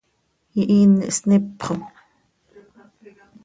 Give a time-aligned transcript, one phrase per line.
[0.61, 1.73] ¡Ihiini nsiip xo!